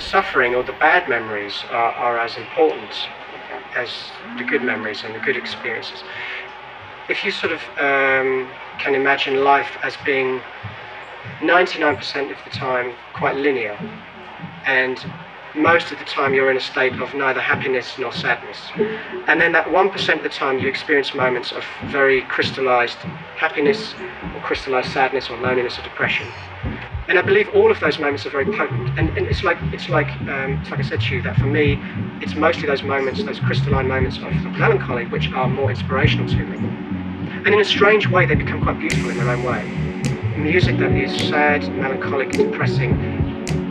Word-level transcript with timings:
the 0.00 0.06
suffering 0.06 0.54
or 0.54 0.62
the 0.62 0.72
bad 0.72 1.06
memories 1.10 1.62
are, 1.68 1.92
are 1.92 2.18
as 2.18 2.38
important 2.38 2.90
as 3.76 3.90
the 4.38 4.44
good 4.44 4.62
memories 4.62 5.04
and 5.04 5.14
the 5.14 5.18
good 5.18 5.36
experiences. 5.36 6.02
If 7.10 7.22
you 7.22 7.30
sort 7.30 7.52
of 7.52 7.60
um, 7.78 8.48
can 8.78 8.94
imagine 8.94 9.44
life 9.44 9.76
as 9.82 9.98
being 10.06 10.40
99% 11.40 12.30
of 12.30 12.38
the 12.44 12.50
time 12.50 12.94
quite 13.12 13.36
linear, 13.36 13.78
and 14.64 14.98
most 15.54 15.92
of 15.92 15.98
the 15.98 16.06
time 16.06 16.32
you're 16.32 16.50
in 16.50 16.56
a 16.56 16.66
state 16.72 16.94
of 16.94 17.12
neither 17.12 17.40
happiness 17.42 17.98
nor 17.98 18.10
sadness. 18.10 18.56
And 19.26 19.38
then 19.38 19.52
that 19.52 19.66
1% 19.66 20.16
of 20.16 20.22
the 20.22 20.30
time 20.30 20.58
you 20.58 20.66
experience 20.68 21.12
moments 21.12 21.52
of 21.52 21.62
very 21.88 22.22
crystallized 22.22 22.96
happiness 23.36 23.94
or 24.34 24.40
crystallized 24.40 24.92
sadness 24.92 25.28
or 25.28 25.36
loneliness 25.36 25.78
or 25.78 25.82
depression. 25.82 26.26
And 27.10 27.18
I 27.18 27.22
believe 27.22 27.48
all 27.56 27.72
of 27.72 27.80
those 27.80 27.98
moments 27.98 28.24
are 28.24 28.30
very 28.30 28.44
potent. 28.44 28.96
And, 28.96 29.08
and 29.18 29.26
it's 29.26 29.42
like 29.42 29.58
it's 29.72 29.88
like 29.88 30.06
um, 30.28 30.60
it's 30.60 30.70
like 30.70 30.78
I 30.78 30.82
said 30.84 31.00
to 31.00 31.16
you 31.16 31.22
that 31.22 31.34
for 31.34 31.46
me, 31.46 31.76
it's 32.22 32.36
mostly 32.36 32.68
those 32.68 32.84
moments, 32.84 33.20
those 33.24 33.40
crystalline 33.40 33.88
moments 33.88 34.18
of, 34.18 34.32
melancholy, 34.56 35.06
which 35.06 35.28
are 35.32 35.48
more 35.48 35.70
inspirational 35.70 36.28
to 36.28 36.36
me. 36.36 36.56
And 37.44 37.48
in 37.48 37.58
a 37.58 37.64
strange 37.64 38.06
way, 38.06 38.26
they 38.26 38.36
become 38.36 38.62
quite 38.62 38.78
beautiful 38.78 39.10
in 39.10 39.16
their 39.16 39.28
own 39.28 39.42
way. 39.42 39.64
Music 40.36 40.78
that 40.78 40.92
is 40.92 41.10
sad, 41.28 41.62
melancholic, 41.74 42.30
depressing, 42.30 42.92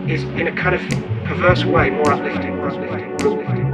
is 0.10 0.24
in 0.24 0.48
a 0.48 0.52
kind 0.52 0.76
of 0.76 0.82
perverse 1.24 1.64
way 1.64 1.92
more 1.92 2.12
uplifting, 2.12 2.60
uplifting, 2.60 3.14
uplifting. 3.14 3.20
do 3.20 3.64
me 3.64 3.69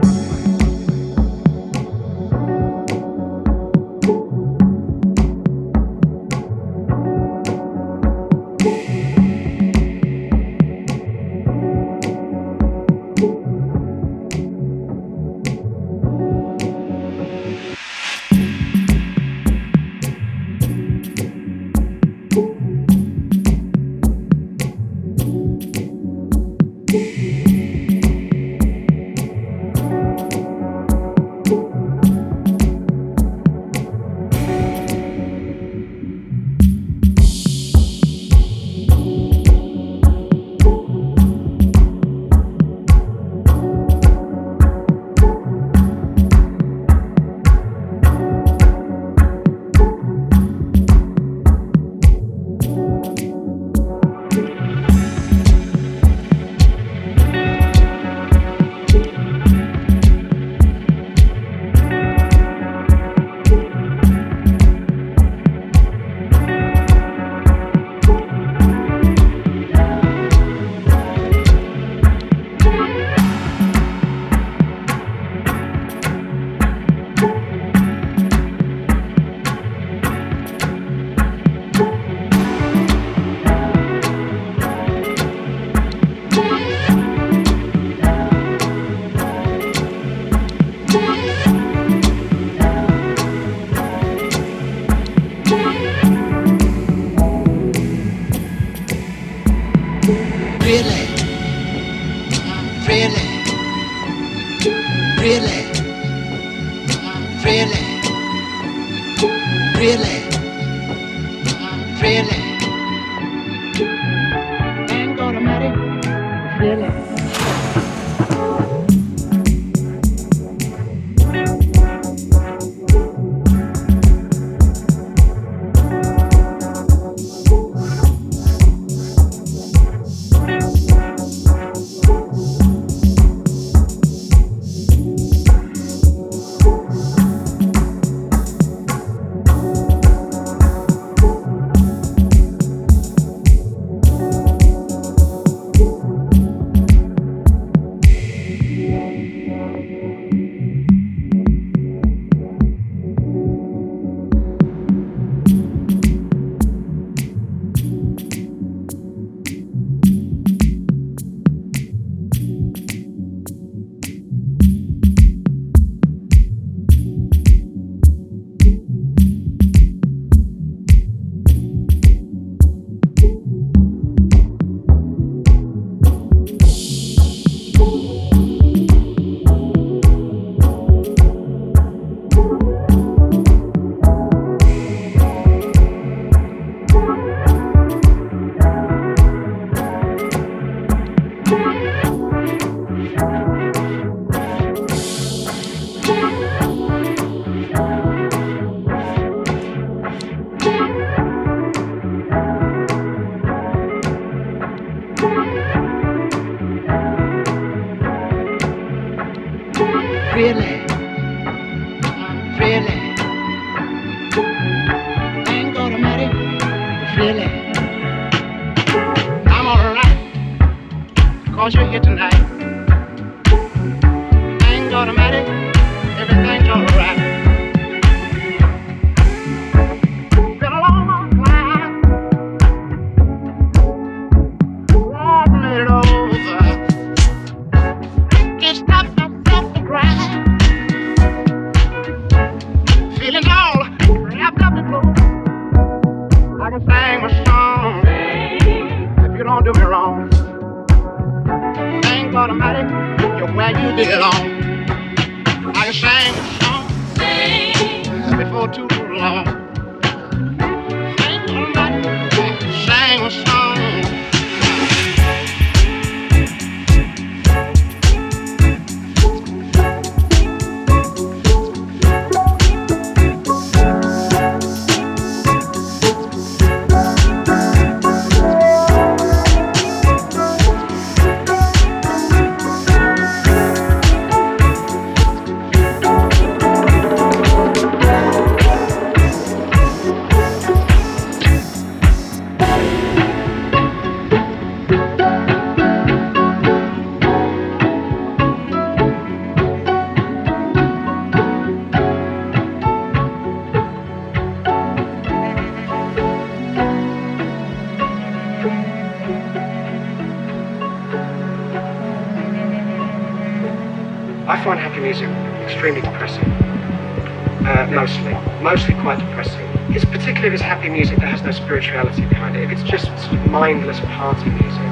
spirituality 321.86 322.26
behind 322.26 322.56
it. 322.56 322.72
It's 322.72 322.82
just 322.84 323.06
sort 323.20 323.40
of 323.40 323.52
mindless 323.52 324.00
party 324.00 324.50
music, 324.50 324.92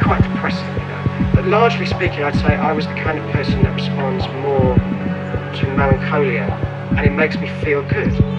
quite 0.00 0.22
depressing, 0.22 0.68
you 0.78 0.86
know. 0.86 1.32
But 1.34 1.46
largely 1.46 1.86
speaking, 1.86 2.22
I'd 2.22 2.36
say 2.36 2.54
I 2.54 2.72
was 2.72 2.86
the 2.86 2.94
kind 2.94 3.18
of 3.18 3.28
person 3.32 3.62
that 3.64 3.74
responds 3.74 4.24
more 4.28 4.76
to 4.76 5.76
melancholia, 5.76 6.46
and 6.96 7.00
it 7.00 7.12
makes 7.12 7.36
me 7.36 7.48
feel. 7.62 7.82
Good. 7.82 8.29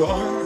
That 0.00 0.39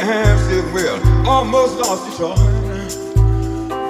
time 0.00 0.38
she 0.48 0.60
will, 0.72 1.28
almost 1.28 1.76
lost 1.78 2.04
the 2.06 2.18
joy. 2.18 2.36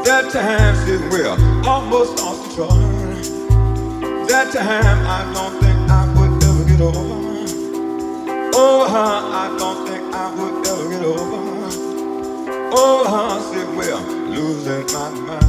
That 0.04 0.32
time 0.32 0.74
she 0.86 0.96
will, 1.08 1.36
almost 1.68 2.18
lost 2.22 2.48
the 2.48 2.56
joy. 2.56 4.26
That 4.26 4.52
time 4.52 5.06
I 5.06 5.32
don't 5.34 5.60
think 5.60 5.78
I 5.90 6.04
would 6.16 6.42
ever 6.44 6.64
get 6.64 6.80
over. 6.80 7.04
Oh, 8.54 8.86
I 8.88 9.56
don't 9.58 9.86
think 9.86 10.14
I 10.14 10.34
would 10.34 10.66
ever 10.66 10.88
get 10.90 11.04
over. 11.04 11.40
Oh, 12.74 13.52
she 13.52 13.60
will, 13.76 14.00
losing 14.30 14.86
my 14.94 15.10
mind. 15.10 15.47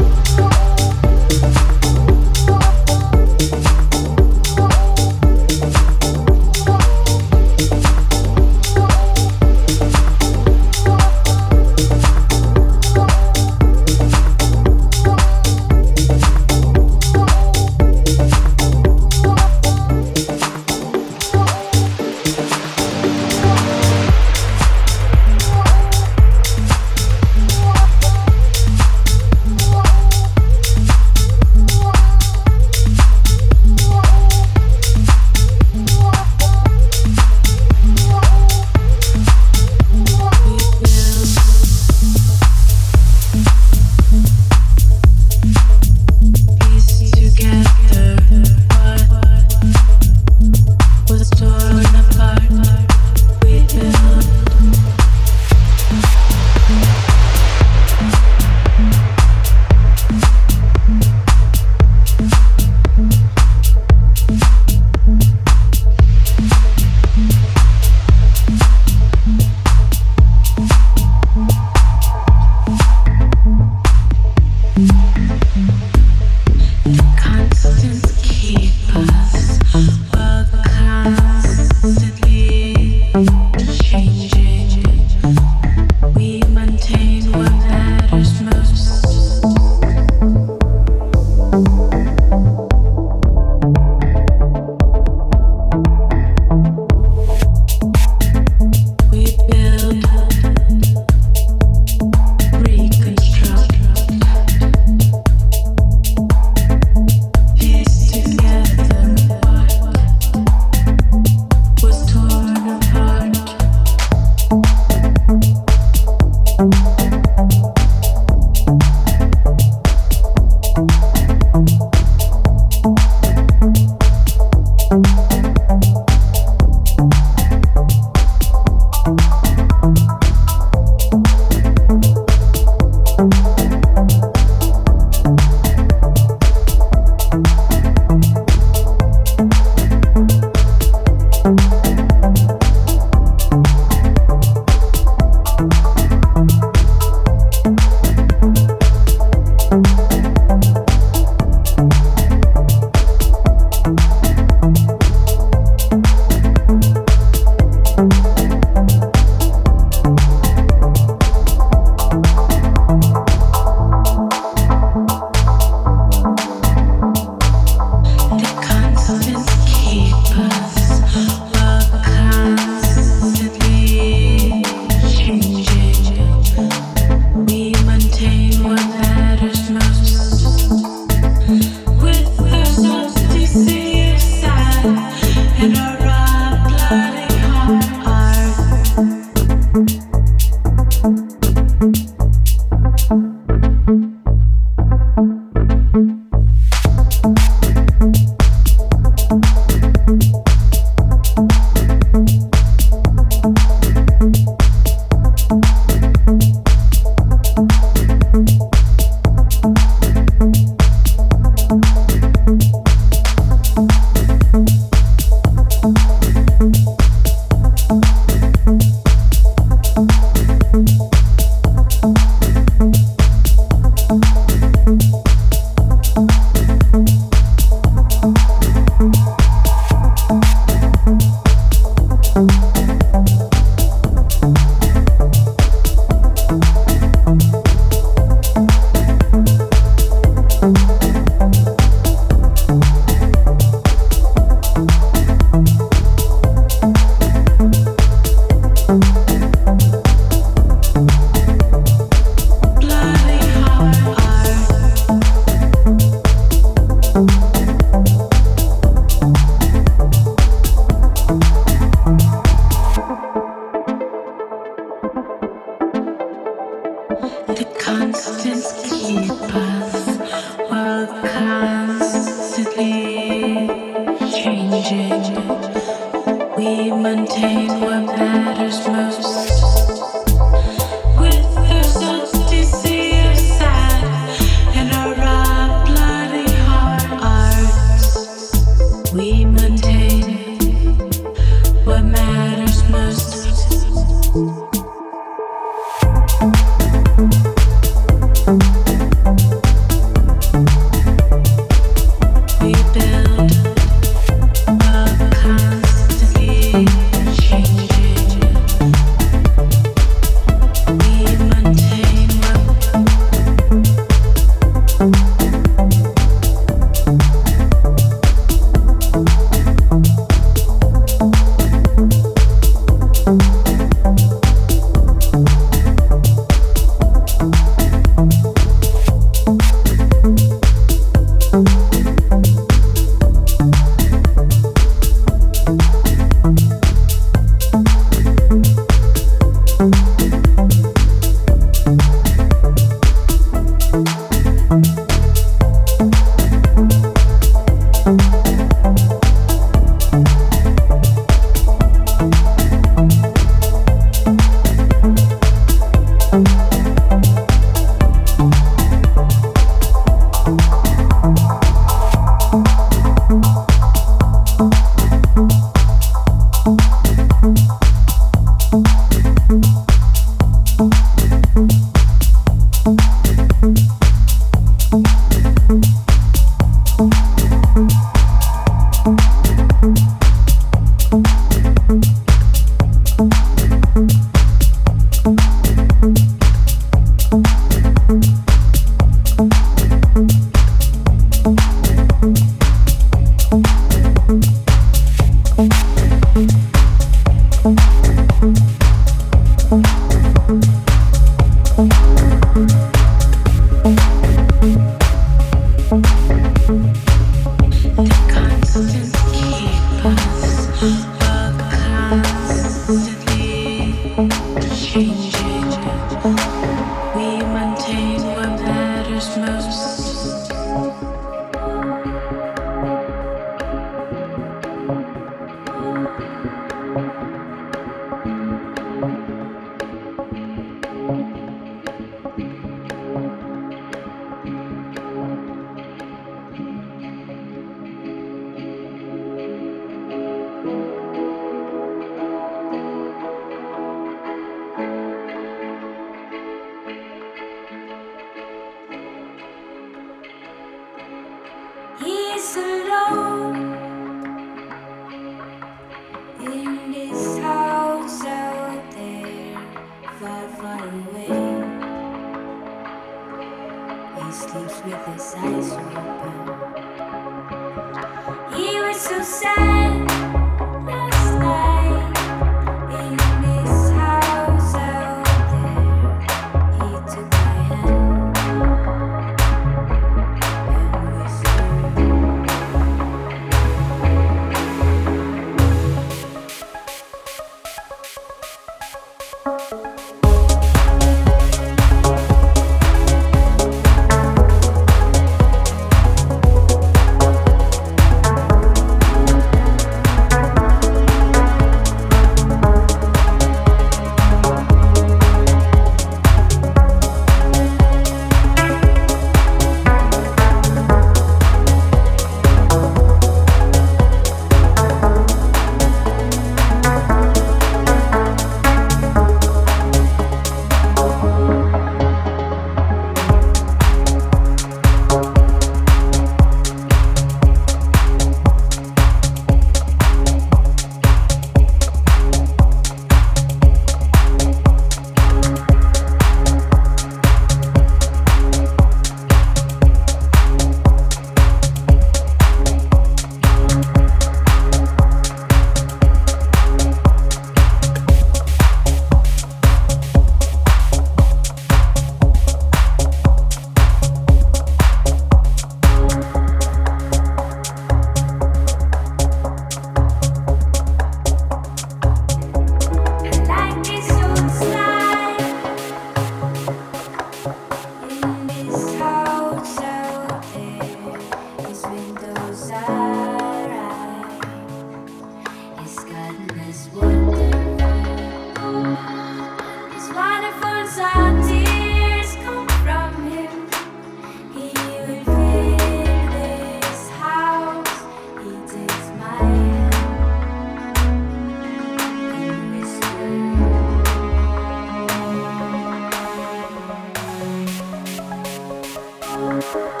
Life. 599.73 600.00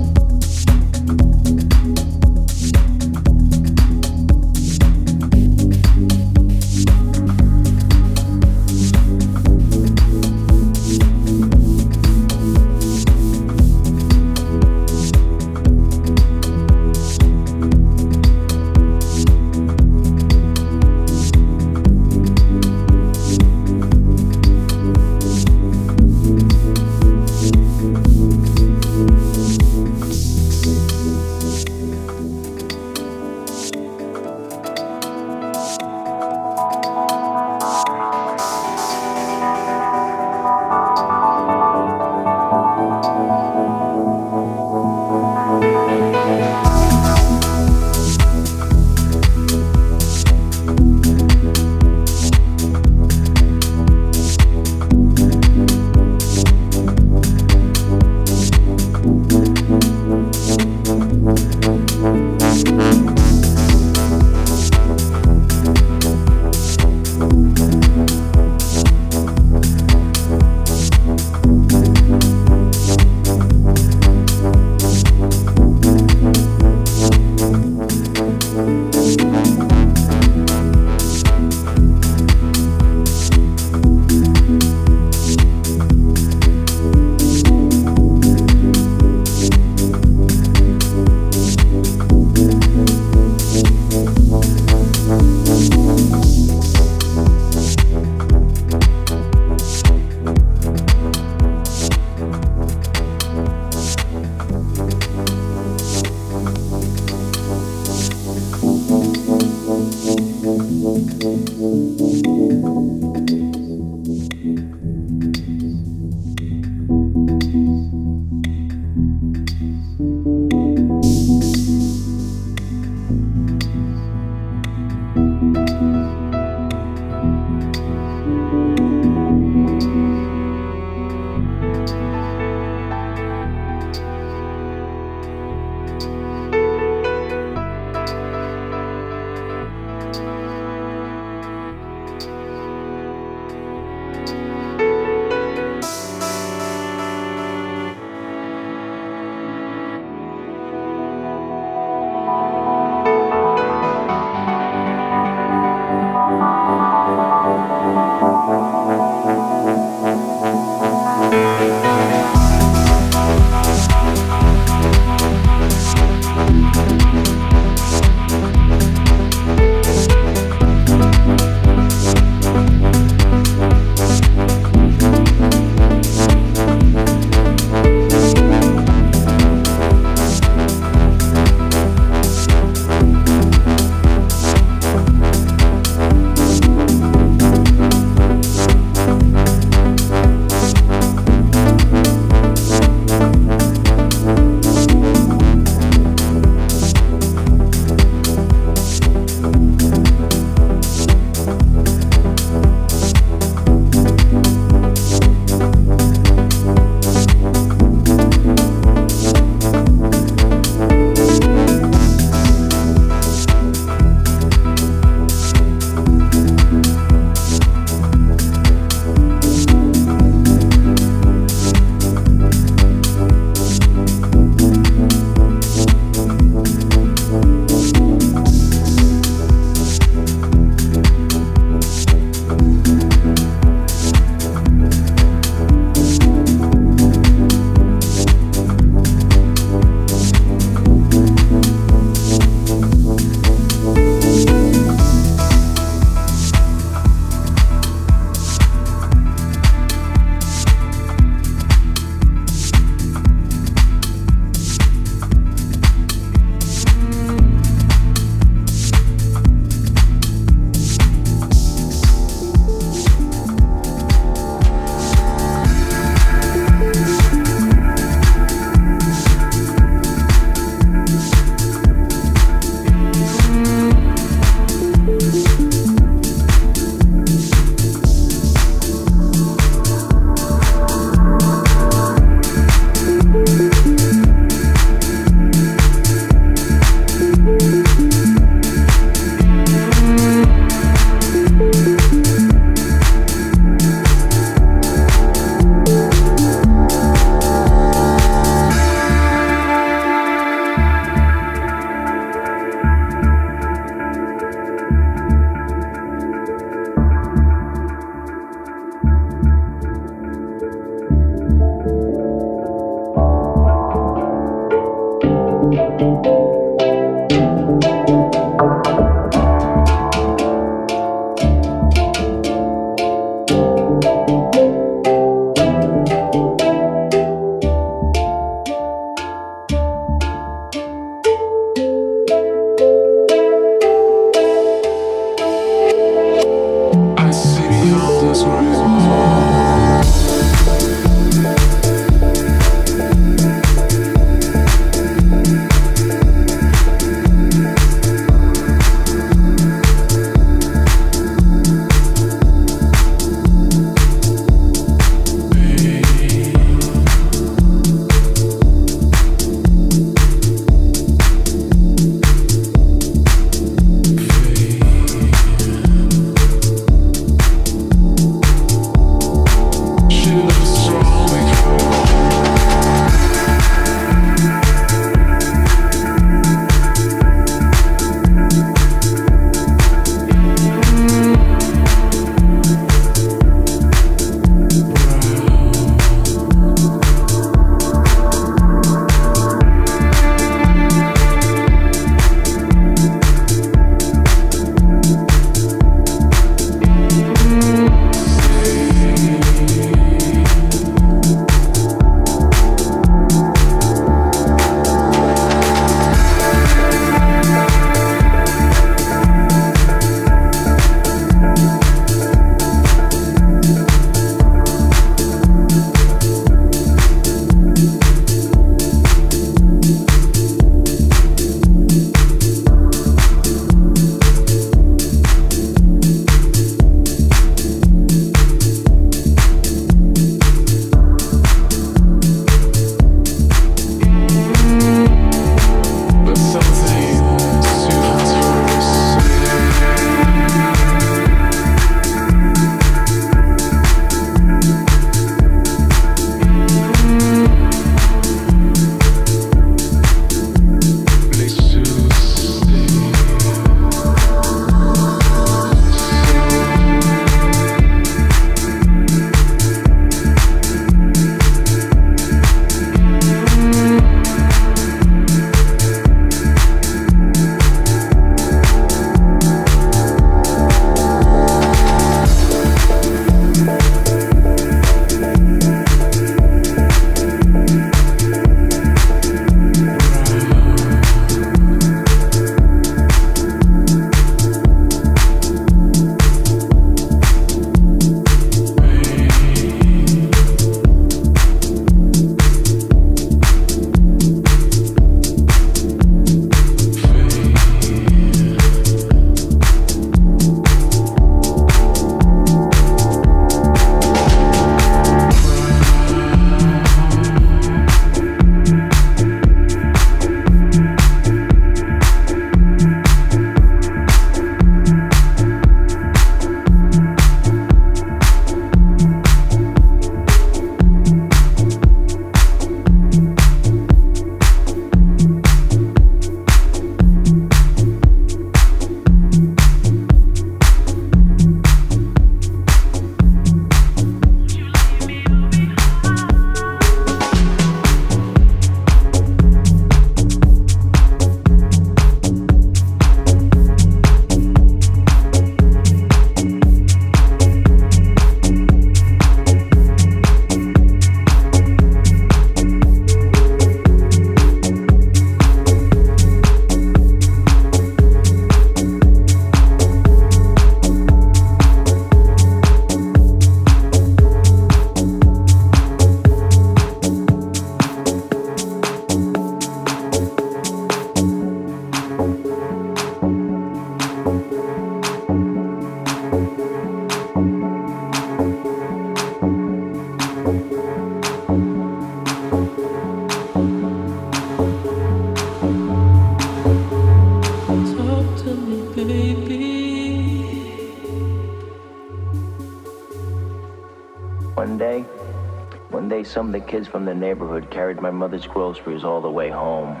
Some 596.46 596.54
of 596.54 596.62
the 596.62 596.70
kids 596.70 596.86
from 596.86 597.04
the 597.04 597.12
neighborhood 597.12 597.72
carried 597.72 598.00
my 598.00 598.12
mother's 598.12 598.46
groceries 598.46 599.02
all 599.02 599.20
the 599.20 599.28
way 599.28 599.50
home. 599.50 600.00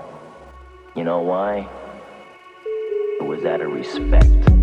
You 0.94 1.02
know 1.02 1.18
why? 1.18 1.68
It 3.20 3.24
was 3.24 3.44
out 3.44 3.62
of 3.62 3.72
respect. 3.72 4.55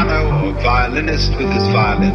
piano 0.00 0.48
or 0.48 0.52
violinist 0.62 1.30
with 1.36 1.50
his 1.52 1.68
violin. 1.68 2.14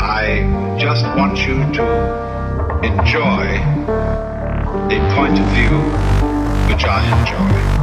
I 0.00 0.76
just 0.78 1.04
want 1.16 1.38
you 1.46 1.58
to 1.74 1.84
enjoy 2.82 3.46
a 4.90 5.14
point 5.14 5.38
of 5.38 5.46
view 5.54 5.78
which 6.68 6.84
I 6.84 7.02
enjoy. 7.20 7.75